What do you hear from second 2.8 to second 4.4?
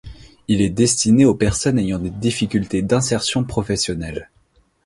d’insertion professionnelle.